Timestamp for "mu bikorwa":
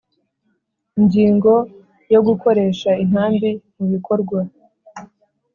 3.75-4.39